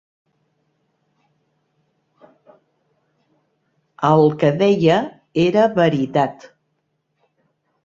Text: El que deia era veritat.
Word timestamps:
El 4.09 4.33
que 4.45 4.51
deia 4.65 4.97
era 5.47 5.69
veritat. 5.79 6.51